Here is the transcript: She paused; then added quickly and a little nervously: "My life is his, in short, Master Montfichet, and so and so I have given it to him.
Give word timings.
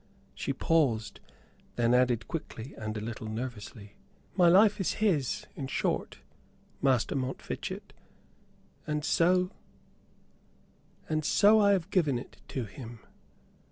She 0.33 0.51
paused; 0.51 1.19
then 1.75 1.93
added 1.93 2.27
quickly 2.27 2.73
and 2.75 2.97
a 2.97 3.01
little 3.01 3.27
nervously: 3.27 3.97
"My 4.35 4.47
life 4.47 4.79
is 4.81 4.93
his, 4.93 5.45
in 5.55 5.67
short, 5.67 6.17
Master 6.81 7.15
Montfichet, 7.15 7.93
and 8.87 9.05
so 9.05 9.51
and 11.07 11.23
so 11.23 11.59
I 11.59 11.73
have 11.73 11.91
given 11.91 12.17
it 12.17 12.37
to 12.47 12.65
him. 12.65 13.01